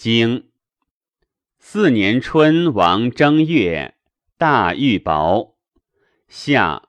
[0.00, 0.48] 经
[1.58, 3.96] 四年春，王正月，
[4.38, 5.56] 大玉雹。
[6.26, 6.88] 夏，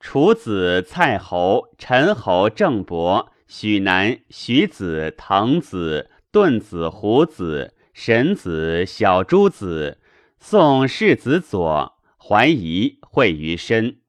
[0.00, 10.00] 楚子、蔡侯、陈侯、郑伯、许南、许子、滕子、顿子、胡子、神子、小诸子、
[10.40, 14.00] 宋世子左、怀疑会于身。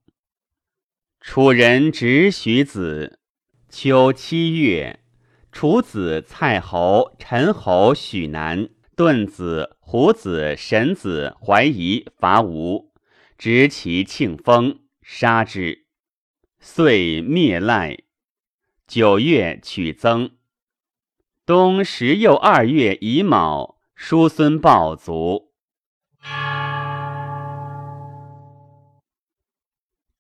[1.20, 3.20] 楚人执许子。
[3.68, 5.02] 秋七月。
[5.60, 12.94] 楚子、蔡侯、陈侯、许南、顿子、胡子、神子、怀疑伐吴，
[13.40, 15.88] 执其庆封，杀之，
[16.60, 17.98] 遂灭赖。
[18.86, 20.30] 九月取曾。
[21.44, 25.54] 冬十又二月乙卯，叔孙抱卒。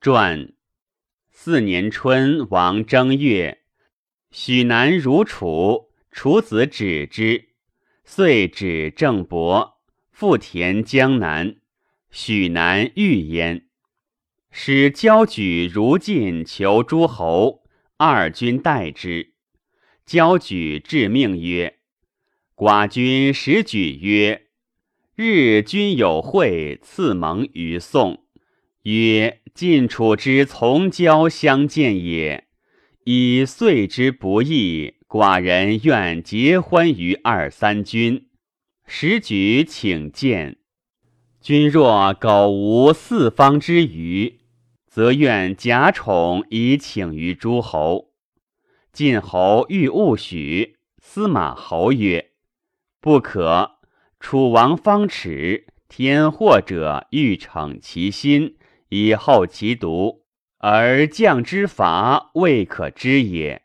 [0.01, 0.51] 传
[1.29, 3.65] 四年春，王正月。
[4.31, 7.49] 许南如楚，楚子止之，
[8.03, 9.79] 遂止郑伯，
[10.11, 11.57] 复田江南。
[12.09, 13.67] 许南欲焉，
[14.49, 17.63] 使交举如晋求诸侯，
[17.97, 19.33] 二军待之。
[20.05, 21.79] 交举致命曰
[22.55, 24.47] ：“寡君使举曰
[25.15, 28.25] ：‘日君有会，赐盟于宋。’
[28.83, 32.45] 曰：‘晋楚之从交相见也。’”
[33.09, 38.27] 以遂之不义，寡人愿结欢于二三君。
[38.85, 40.57] 时举请见。
[41.39, 44.41] 君若苟无四方之余，
[44.87, 48.09] 则愿假宠以请于诸侯。
[48.91, 52.31] 晋侯欲勿许，司马侯曰
[52.99, 53.77] ：“不可。
[54.19, 58.57] 楚王方耻，天祸者欲逞其心，
[58.89, 60.25] 以后其毒。”
[60.59, 63.61] 而将之伐未可知也，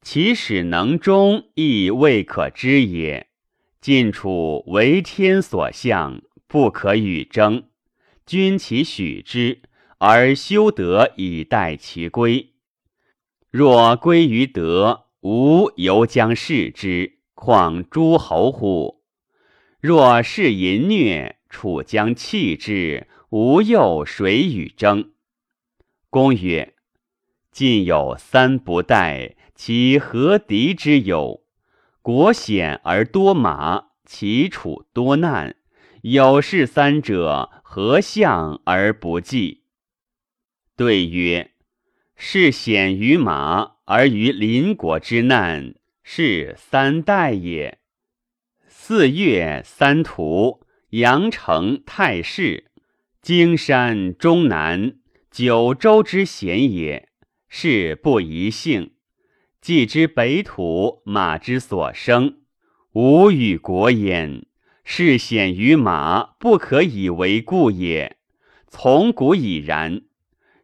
[0.00, 3.28] 其使能忠亦未可知也。
[3.80, 7.64] 晋楚为天所向，不可与争。
[8.24, 9.62] 君其许之，
[9.98, 12.54] 而修德以待其归。
[13.50, 19.02] 若归于德，吾犹将视之，况诸侯乎？
[19.80, 25.12] 若是淫虐，楚将弃之，吾又谁与争？
[26.10, 26.74] 公曰
[27.52, 31.44] ：“晋有三不代，其何敌之有？
[32.02, 35.54] 国险而多马，其楚多难。
[36.02, 39.62] 有事三者，何相而不济？”
[40.74, 41.52] 对曰
[42.16, 47.78] ：“是险于马，而于邻国之难，是三代也。
[48.66, 52.72] 四月，三屠，阳城、太师、
[53.22, 54.96] 荆山、中南。”
[55.30, 57.08] 九州之险也，
[57.48, 58.94] 是不宜幸。
[59.60, 62.38] 既知北土，马之所生，
[62.92, 64.44] 无与国焉。
[64.82, 68.16] 是险于马，不可以为故也。
[68.66, 70.02] 从古已然。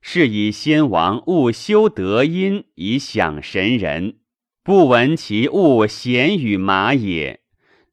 [0.02, 4.18] 是以先王务修德音，以享神人，
[4.64, 7.40] 不闻其物险于马也。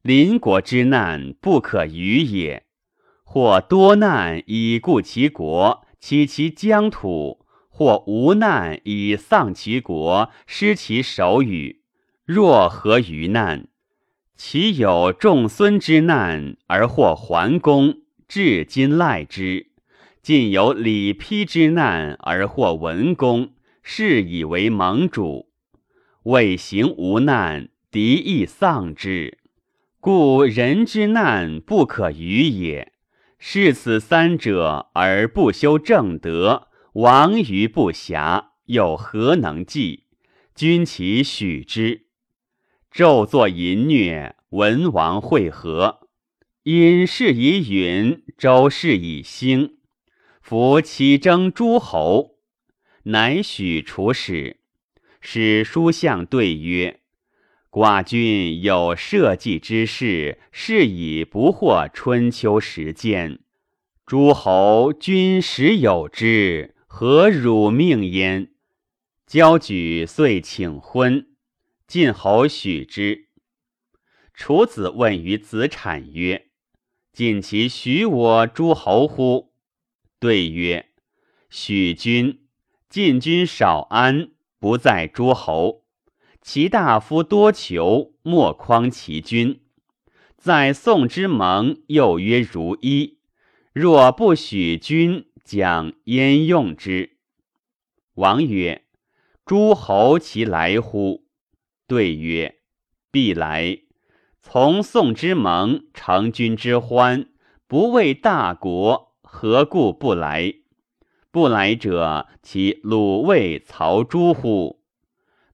[0.02, 2.64] 邻国之难，不可逾也。
[3.22, 5.83] 或多难以固其国。
[6.04, 11.80] 弃其疆土，或无难以丧其国，失其守宇。
[12.26, 13.68] 若何于难？
[14.36, 19.68] 其有众孙之难，而或桓公，至今赖之；
[20.20, 25.48] 晋有李丕之难，而或文公，是以为盟主。
[26.24, 29.38] 未行无难，敌亦丧之。
[30.00, 32.92] 故人之难，不可逾也。
[33.46, 40.04] 视此三者而不修正德，亡于不暇，又何能济？
[40.54, 42.06] 君其许之。
[42.90, 46.08] 纣作淫虐，文王会合，
[46.62, 49.76] 因事以允，周事以兴。
[50.40, 52.38] 夫其征诸侯，
[53.02, 54.60] 乃许楚使。
[55.20, 57.02] 使书相对曰
[57.74, 63.40] ：“寡君有社稷之事，是以不获春秋时间。
[64.06, 68.52] 诸侯君实有之，何辱命焉？”
[69.26, 71.26] 交举遂请婚，
[71.88, 73.30] 晋侯许之。
[74.32, 76.46] 楚子问于子产曰
[77.12, 79.52] ：“晋其许我诸侯乎？”
[80.20, 80.90] 对曰
[81.50, 82.46] ：“许君。
[82.88, 84.30] 晋君少安，
[84.60, 85.82] 不在诸侯。”
[86.44, 89.62] 其大夫多求，莫匡其君。
[90.36, 93.16] 在宋之盟，又曰如一。
[93.72, 97.16] 若不许君，将焉用之？
[98.16, 98.84] 王曰
[99.46, 101.24] ：“诸侯其来乎？”
[101.88, 102.56] 对曰
[103.10, 103.78] ：“必来。
[104.42, 107.26] 从宋之盟，成君之欢，
[107.66, 110.52] 不为大国，何故不来？
[111.30, 114.83] 不来者，其鲁、魏、曹、诸乎？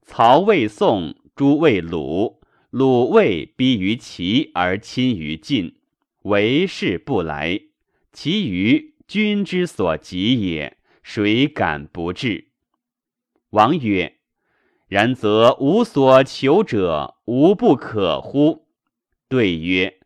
[0.03, 5.77] 曹魏宋，诸魏鲁，鲁魏逼于齐而亲于晋，
[6.23, 7.61] 为是不来。
[8.13, 12.49] 其余君之所及也，谁敢不至？
[13.51, 14.19] 王曰
[14.89, 18.67] ：“然则无所求者，无不可乎？”
[19.29, 20.01] 对曰：“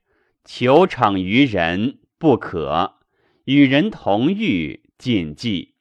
[0.44, 2.96] 求场于人不可，
[3.44, 5.76] 与人同欲禁忌。”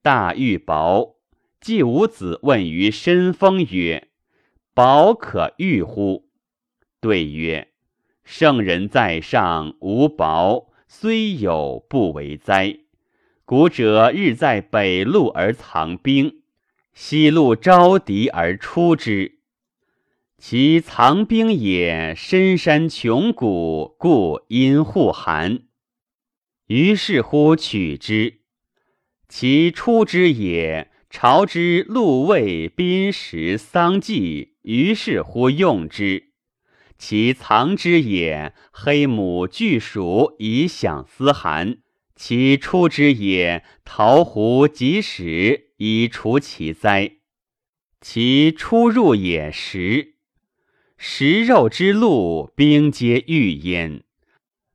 [0.00, 1.17] 大玉薄，
[1.60, 4.08] 季武子问于申封曰
[4.74, 6.28] ：“宝可御乎？”
[7.00, 7.68] 对曰
[8.24, 12.78] ：“圣人在上，无薄，虽有不为哉？
[13.44, 16.42] 古者日在北路而藏兵，
[16.94, 19.38] 西路招敌而出之。”
[20.38, 25.64] 其藏兵也，深山穷谷，故因护寒。
[26.68, 28.42] 于是乎取之。
[29.28, 36.32] 其出之也，朝之禄位宾食丧祭，于是乎用之。
[36.98, 41.78] 其藏之也，黑母巨鼠以享思寒。
[42.14, 47.12] 其出之也，桃胡及时以除其灾。
[48.00, 50.16] 其出入也食。
[50.98, 54.02] 食肉之禄，兵皆欲焉。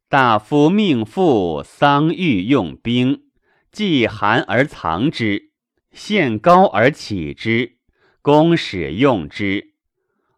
[0.09, 3.24] 大夫命妇丧欲用兵，
[3.71, 5.51] 既寒而藏之，
[5.94, 7.78] 限高而起之，
[8.22, 9.74] 公使用之。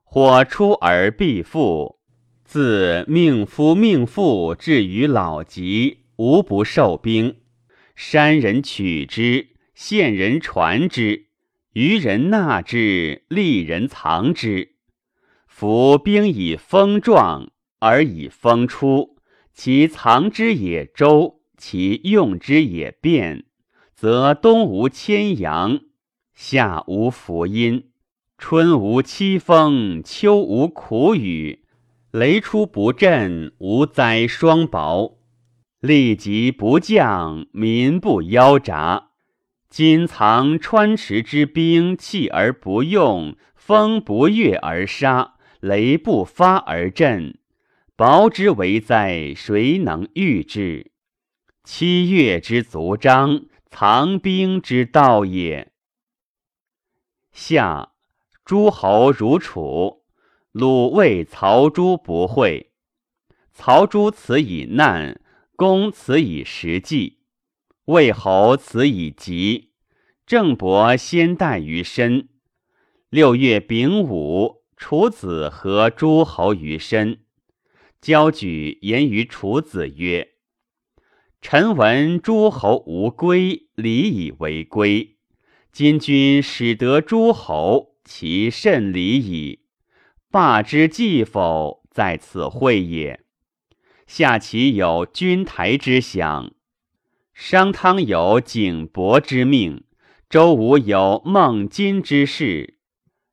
[0.03, 1.99] 火出而必复。
[2.43, 7.37] 自命夫命妇至于老疾，无不受兵。
[7.95, 11.25] 山人取之，县人传之，
[11.73, 14.75] 渔人纳之，利人藏之。
[15.47, 19.17] 夫兵以风壮而以风出，
[19.53, 23.45] 其藏之也周，其用之也变，
[23.95, 25.79] 则冬无千阳，
[26.33, 27.91] 夏无伏阴，
[28.37, 31.63] 春无凄风，秋无苦雨，
[32.11, 35.13] 雷出不震，无灾霜雹，
[35.79, 39.11] 利疾不降，民不夭杂。
[39.69, 45.35] 今藏川池之兵，弃而不用，风不越而杀。
[45.61, 47.39] 雷不发而震，
[47.95, 50.91] 薄之为灾，谁能御之？
[51.63, 53.45] 七月之足章，
[53.77, 55.73] 藏兵之道也。
[57.33, 57.91] 夏
[58.45, 60.05] 诸侯如楚，
[60.53, 62.71] 鲁、魏、曹、朱不会。
[63.51, 65.19] 曹、朱此以难，
[65.57, 67.19] 公此以时计，
[67.87, 69.73] 魏侯此以急。
[70.25, 72.29] 郑伯先待于身。
[73.09, 74.63] 六月丙午。
[74.77, 77.25] 楚子和诸侯于身，
[77.99, 80.34] 交举言于楚子曰
[81.47, 85.17] ：“臣闻诸侯无归，礼以为归。
[85.71, 89.59] 今君使得诸侯，其甚礼矣。
[90.31, 93.19] 罢之计否，在此会也。
[94.07, 96.51] 下其有君台之享，
[97.35, 99.83] 商汤有景伯之命，
[100.27, 102.79] 周武有孟津之事。”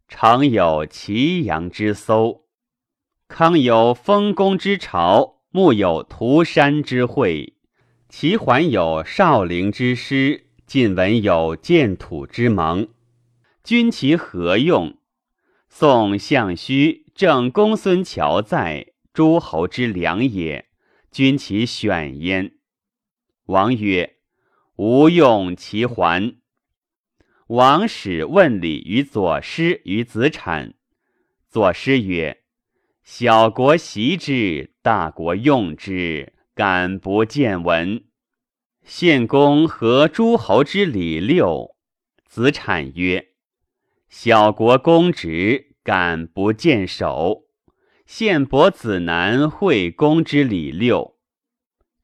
[0.06, 2.44] 常有祁阳之搜，
[3.26, 7.51] 康有丰功之朝，穆有涂山之会，
[8.14, 12.90] 齐桓有少陵之师，晋文有建土之盟。
[13.64, 14.98] 君其何用？
[15.70, 20.69] 宋相须正公孙侨在，诸侯之良也。
[21.10, 22.52] 君其选焉。
[23.46, 24.19] 王曰：
[24.76, 26.36] 吾用其还。
[27.46, 30.74] 王使问礼于左师于子产，
[31.48, 32.42] 左师曰
[33.02, 38.04] ：“小国习之，大国用之，敢不见闻？”
[38.84, 41.76] 献公和诸侯之礼六。
[42.26, 43.28] 子产曰
[44.08, 47.44] ：“小国公职，敢不见守？”
[48.06, 51.16] 献伯子男惠公之礼六。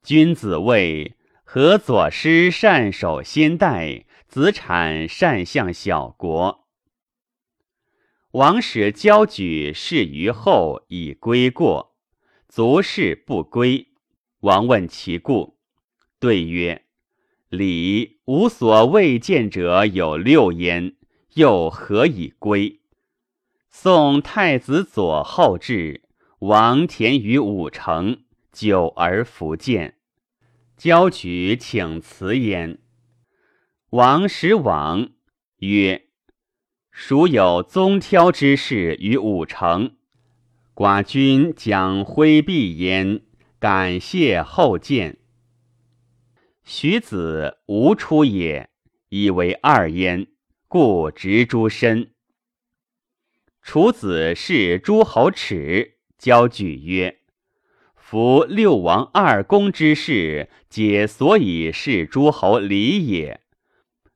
[0.01, 4.05] 君子谓何左师善守先代？
[4.27, 6.67] 子产善向小国，
[8.33, 11.95] 王使交举事于后，以归过，
[12.47, 13.88] 卒事不归。
[14.41, 15.57] 王问其故，
[16.17, 16.85] 对曰
[17.49, 20.95] ：“礼无所未见者有六焉，
[21.33, 22.79] 又何以归？”
[23.69, 26.03] 宋太子左后至，
[26.39, 29.97] 王田于武城，久而弗见，
[30.77, 32.79] 交举请辞焉。
[33.89, 35.09] 王使往
[35.57, 36.05] 曰
[36.91, 39.97] ：“孰有宗挑之事于武城？
[40.73, 43.21] 寡君将挥璧焉，
[43.59, 45.17] 感谢后见。
[46.63, 48.69] 徐子无出也，
[49.09, 50.27] 以为二焉，
[50.69, 52.11] 故执诸身。
[53.61, 57.19] 楚子视诸侯耻，交举曰
[57.97, 63.41] ：“夫六王二公之事，皆所以是诸侯礼也。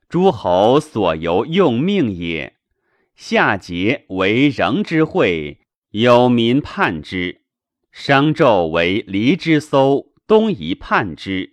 [0.08, 2.56] 诸侯所由用命也。
[3.16, 5.60] 夏桀为仍之会，
[5.90, 7.43] 有民叛之；
[7.94, 11.52] 商纣为离之搜，东夷叛之。”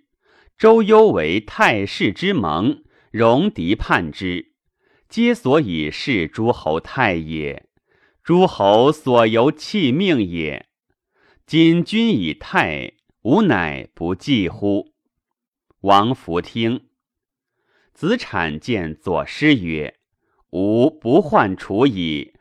[0.59, 2.82] 周幽为太室之盟，
[3.12, 4.52] 戎狄叛之，
[5.09, 7.66] 皆所以是诸侯太也。
[8.23, 10.66] 诸侯所由弃命也。
[11.47, 12.92] 今君以泰，
[13.23, 14.92] 吾乃不计乎？
[15.80, 16.88] 王弗听。
[17.94, 19.97] 子产见左师曰
[20.52, 22.35] ：“吾不患楚矣。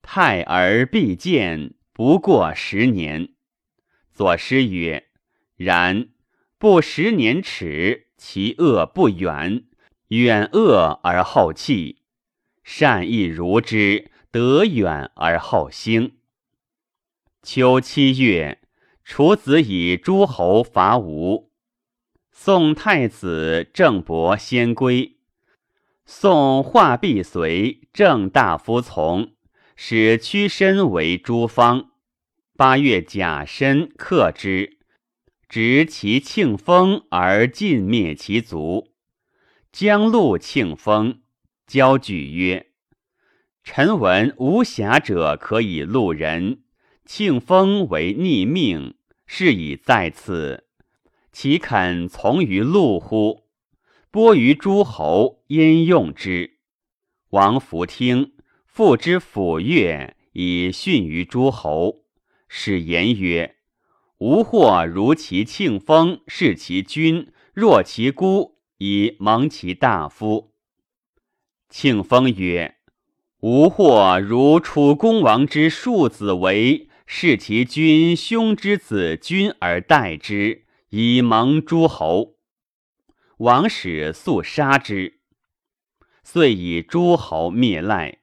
[0.00, 3.34] 泰而必见，不过十年。”
[4.10, 5.08] 左师曰
[5.54, 6.08] ：“然。”
[6.56, 9.64] 不十年耻，其恶不远；
[10.08, 12.00] 远恶而后弃，
[12.64, 16.16] 善亦如之，得远而后兴。
[17.42, 18.62] 秋七月，
[19.04, 21.50] 楚子以诸侯伐吴。
[22.30, 25.18] 宋太子郑伯先归，
[26.06, 29.34] 宋化必随，郑大夫从，
[29.82, 31.92] 使屈身为诸方。
[32.54, 34.76] 八月甲申，克之。
[35.48, 38.92] 执其庆丰而尽灭其族，
[39.72, 41.22] 将戮庆丰，
[41.66, 42.66] 交举曰
[43.64, 46.62] ：“臣闻无暇者可以戮人，
[47.06, 48.96] 庆丰为逆命，
[49.26, 50.66] 是以在此，
[51.32, 53.44] 岂肯从于戮乎？
[54.10, 56.58] 播于诸侯，焉用之？”
[57.30, 58.34] 王弗听，
[58.72, 62.04] 父之抚乐，以训于诸侯，
[62.46, 63.56] 使言曰。
[64.18, 70.54] 吾或如其庆封，视其君；若其孤，以蒙其大夫。
[71.68, 72.76] 庆封曰
[73.42, 82.36] ：“吾或如楚公王之庶子为，视其君兄之子君而待之，以蒙诸侯。
[83.38, 85.18] 王使速杀之，
[86.22, 88.19] 遂以诸侯灭赖。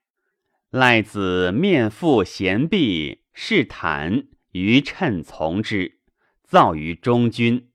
[0.69, 5.99] 赖子面负贤婢，是坦。”于趁从之，
[6.43, 7.69] 造于中军。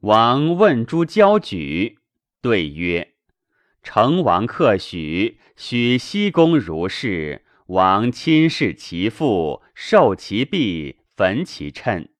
[0.00, 1.98] 王问诸交举，
[2.40, 3.14] 对曰
[3.82, 7.44] ：“成王克许，许西公如是。
[7.66, 12.10] 王亲视其父，受其婢，焚其趁。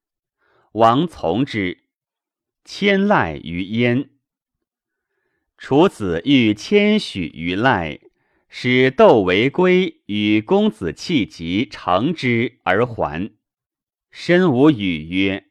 [0.73, 1.85] 王从之，
[2.65, 4.11] 迁赖于燕。
[5.57, 8.01] 楚子欲迁许于赖，
[8.57, 13.33] 使窦为归与公子弃疾乘之而还。”
[14.13, 15.47] 申无语曰：“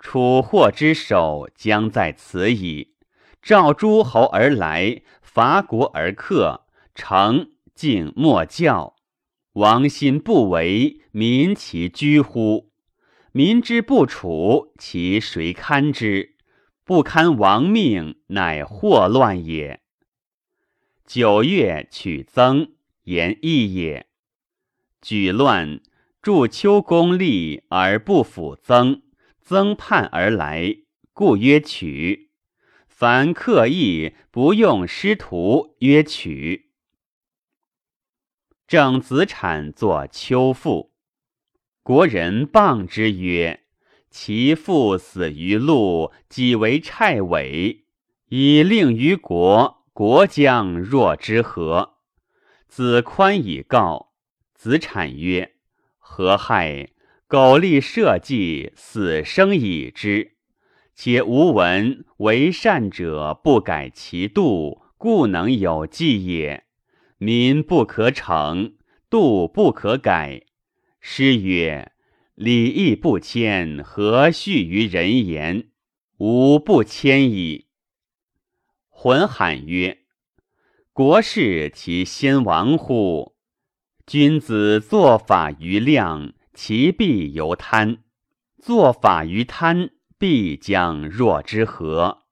[0.00, 2.94] 楚祸之首将在此矣。
[3.42, 8.96] 召诸侯而来，伐国而克，成敬莫教。
[9.52, 12.70] 王心不为，民其居乎？
[13.32, 16.36] 民之不处，其谁堪之？
[16.84, 19.82] 不堪亡命，乃祸乱也。
[21.12, 22.70] 九月，取曾，
[23.02, 24.06] 言义也。
[25.02, 25.80] 举乱。”
[26.22, 29.02] 助秋公立而不辅曾，
[29.40, 30.76] 曾叛而来，
[31.12, 32.30] 故曰取。
[32.86, 36.70] 凡刻意不用师徒，曰取。
[38.68, 40.92] 正子产作丘父，
[41.82, 43.64] 国人谤之曰
[44.10, 47.86] ：“其父死于路，己为虿尾，
[48.28, 51.96] 以令于国，国将若之何？”
[52.66, 54.12] 子宽以告，
[54.54, 55.56] 子产曰。
[55.98, 56.92] 何害？
[57.26, 60.36] 苟利社稷，死生已之。
[60.94, 66.64] 且吾闻为善者不改其度，故能有计也。
[67.18, 68.72] 民不可惩，
[69.10, 70.46] 度不可改。
[70.98, 71.92] 诗曰
[72.34, 75.68] ：“礼义不迁，何恤于人言？”
[76.16, 77.66] 吾不迁矣。
[79.02, 80.00] 浑喊曰
[80.92, 83.34] ：“国事其先亡乎？”
[84.06, 88.00] 君子作法于量，其必由贪；
[88.62, 89.88] 作法于贪，
[90.18, 92.24] 必将若之何？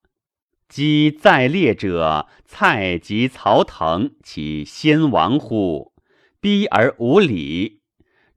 [0.68, 5.94] 积在列者，蔡及曹腾，其先亡乎？
[6.38, 7.80] 逼而无礼，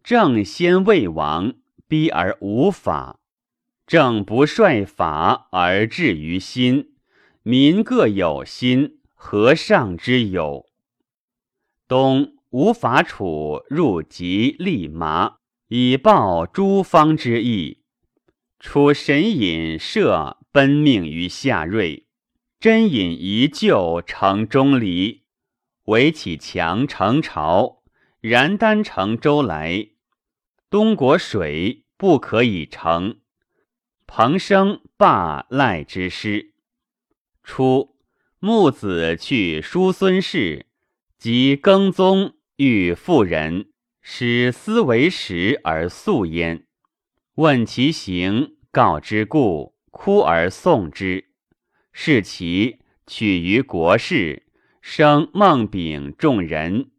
[0.01, 3.19] 正先未亡，逼而无法，
[3.85, 6.90] 正不率法而至于心，
[7.43, 10.67] 民各有心，何上之有？
[11.87, 12.35] 东。
[12.51, 15.37] 吴伐楚，入及利麻，
[15.69, 17.79] 以报诸方之意。
[18.59, 22.07] 楚神隐射奔命于夏瑞，
[22.59, 25.23] 真隐一救成钟离，
[25.85, 27.83] 围起强成朝，
[28.19, 29.91] 然丹成周来。
[30.69, 33.21] 东国水不可以成。
[34.05, 36.50] 彭生罢赖之师。
[37.53, 37.97] 初，
[38.39, 40.67] 木子去叔孙氏，
[41.17, 43.65] 及耕宗欲妇人，
[44.01, 46.65] 使思为食而素焉。
[47.35, 51.25] 问其行，告之故，哭而送之。
[51.91, 54.43] 是其取于国事，
[54.81, 56.91] 生孟丙众人。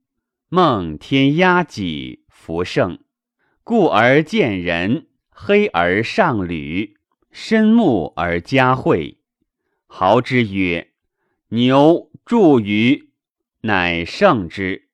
[0.51, 2.99] 孟天压己，福盛，
[3.65, 6.99] 故而见人，黑而上履。
[7.31, 9.22] 深目而嘉惠，
[9.95, 10.91] 豪之曰
[11.53, 13.11] ：“牛助于，
[13.61, 14.89] 乃胜之。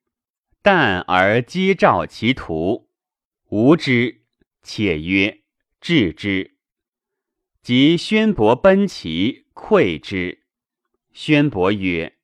[0.61, 2.89] 但而皆召其徒，
[3.49, 4.23] 无之。
[4.65, 5.43] 且曰：
[5.81, 6.57] 治之。
[7.63, 10.43] 即宣伯奔其，溃之。
[11.13, 12.17] 宣伯曰：‘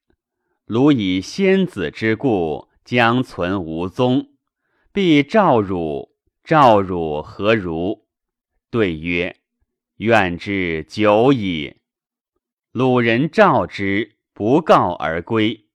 [0.67, 4.31] 鲁以先子之故，将存无宗，
[4.93, 6.17] 必召汝。
[6.43, 8.09] 召汝何如？’
[8.69, 9.37] 对曰。”
[9.99, 11.77] 愿之久矣。
[12.75, 15.67] 鲁人召之，不告而归。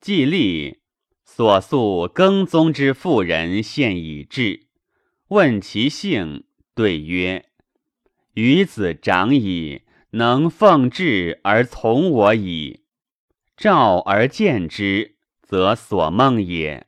[0.00, 0.78] 既立，
[1.26, 4.68] 所诉耕宗之妇人现已至，
[5.28, 7.50] 问其姓，对曰
[8.32, 12.84] ：“余子长矣，能奉志而从我矣。”
[13.54, 16.86] 召而见之，则所梦也。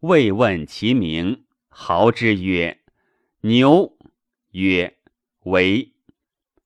[0.00, 2.82] 未问其名，号之曰
[3.40, 3.96] ：“牛。”
[4.52, 4.98] 曰
[5.44, 5.88] ：“为。”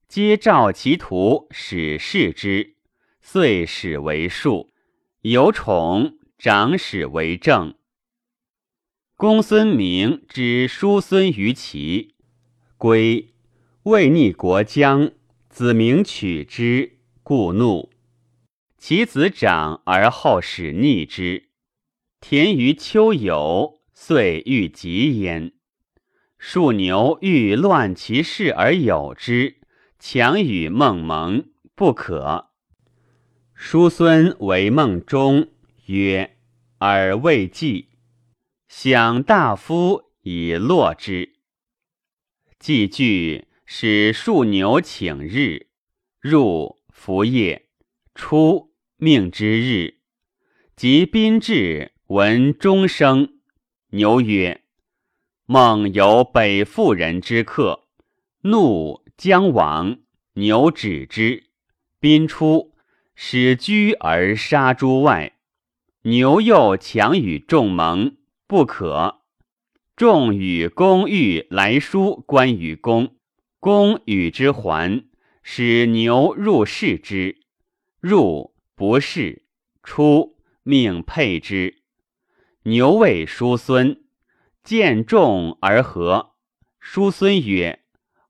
[0.08, 2.76] 皆召其徒，使视之，
[3.20, 4.72] 遂使为庶。
[5.22, 7.74] 有宠，长史为政。
[9.16, 12.14] 公孙明之叔孙于齐，
[12.78, 13.34] 归
[13.82, 15.10] 未逆国疆，
[15.48, 17.90] 子明取之，故怒。
[18.78, 21.48] 其子长而后使逆之，
[22.20, 25.52] 田于丘有，遂欲及焉。
[26.38, 29.56] 数牛欲乱其事而有之。
[29.98, 32.50] 强与孟蒙不可。
[33.54, 35.48] 叔孙为孟中
[35.86, 36.36] 曰
[36.78, 37.88] ：“尔未济，
[38.68, 41.36] 享大夫以落之。”
[42.58, 45.68] 既惧，使数牛请日，
[46.20, 47.68] 入服夜。
[48.14, 49.98] 出，命之日，
[50.74, 53.40] 及宾至，闻钟声。
[53.90, 54.62] 牛曰
[55.46, 57.84] ：“孟有北妇人之客，
[58.42, 59.98] 怒。”将往，
[60.34, 61.44] 牛止之。
[61.98, 62.74] 宾出，
[63.14, 65.38] 使居而杀诸外。
[66.02, 69.22] 牛又强与众盟，不可。
[69.96, 73.16] 众与公欲来书关于公，
[73.58, 75.08] 公与之还，
[75.42, 77.38] 使牛入室之。
[77.98, 79.46] 入不是，
[79.82, 81.82] 出命配之。
[82.64, 84.04] 牛谓叔孙，
[84.62, 86.34] 见众而和。
[86.78, 87.85] 叔孙曰。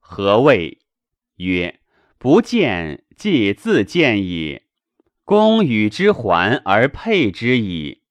[0.08, 0.78] 何谓？
[1.38, 1.80] 曰：
[2.16, 4.62] 不见，即自见矣。
[5.24, 8.04] 公与之还而配之矣。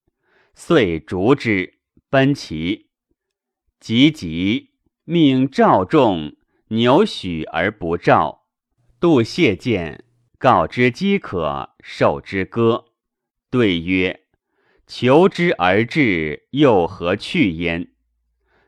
[0.54, 1.80] 遂逐之，
[2.10, 2.90] 奔齐。
[3.80, 4.72] 急急，
[5.06, 6.36] 命召众，
[6.68, 8.50] 牛许而不召。
[9.00, 10.04] 杜谢见，
[10.38, 12.88] 告之饥渴，受之歌。
[13.50, 14.26] 对曰：
[14.86, 17.94] 求之而至，又何去焉？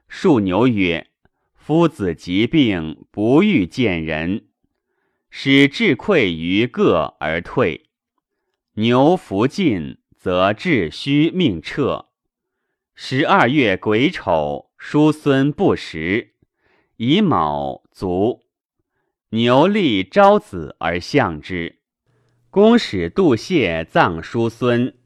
[0.07, 1.11] 数牛曰。
[1.67, 4.45] 夫子疾病，不欲见人，
[5.29, 7.89] 使志溃于各而退。
[8.75, 12.05] 牛弗尽，则志虚命彻。
[12.95, 16.35] 十二月癸丑，叔孙不食，
[16.95, 18.45] 乙卯卒。
[19.31, 21.79] 牛立昭子而相之。
[22.49, 24.97] 公使杜谢葬叔孙，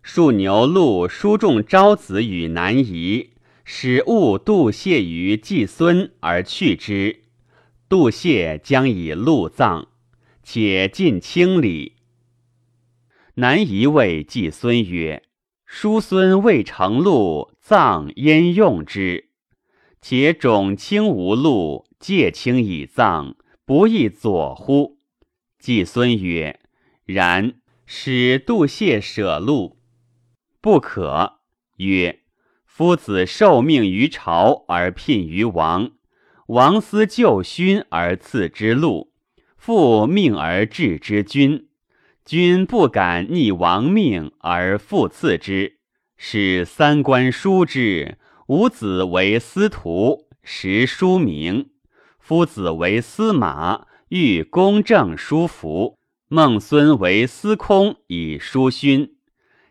[0.00, 3.33] 数牛录书众昭子与南夷。
[3.64, 7.22] 使物度谢于季孙而去之，
[7.88, 9.88] 度谢将以禄葬，
[10.42, 11.96] 且尽清礼。
[13.34, 15.22] 南夷谓季孙曰
[15.66, 19.30] ：“叔孙未成禄，葬焉用之？
[20.00, 24.98] 且种清无禄，戒清以葬，不亦左乎？”
[25.58, 26.60] 季孙曰
[27.04, 27.54] ：“然。”
[27.86, 29.76] 使杜谢舍禄，
[30.62, 31.40] 不可。
[31.76, 32.23] 曰。
[32.76, 35.92] 夫子受命于朝而聘于王，
[36.48, 39.12] 王思旧勋而赐之禄，
[39.56, 41.68] 复命而治之君，
[42.24, 45.78] 君不敢逆王命而复赐之，
[46.16, 48.18] 使三官疏之。
[48.48, 51.70] 吾子为司徒，时书名。
[52.18, 59.14] 夫子为司马，欲公正书服；孟孙为司空，以书勋。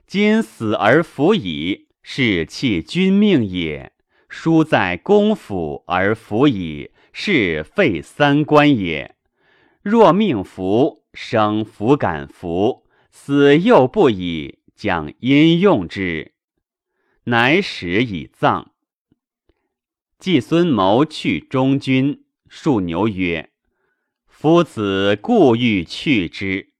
[0.07, 3.91] 今死而服矣，是弃君命也。
[4.29, 9.15] 书在公府而服矣，是废三官也。
[9.83, 16.33] 若命服，生弗敢服；死又不已，将因用之。
[17.25, 18.71] 乃使以葬。
[20.17, 23.51] 季孙谋去中军，数牛曰
[24.25, 26.73] ：“夫子故欲去之。